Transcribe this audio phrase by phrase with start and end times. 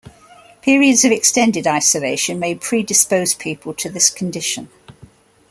[0.63, 4.67] Periods of extended isolation may predispose people to this condition.